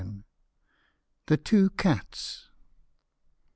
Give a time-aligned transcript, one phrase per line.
[1.27, 2.49] THE TWO CATS.